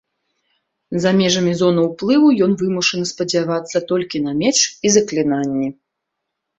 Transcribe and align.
За 1.03 1.11
межамі 1.19 1.53
зоны 1.59 1.81
ўплыву 1.89 2.33
ён 2.47 2.51
вымушаны 2.63 3.05
спадзявацца 3.13 3.77
толькі 3.95 4.27
на 4.27 4.37
меч 4.45 4.57
і 4.59 4.87
заклінанні. 4.99 5.75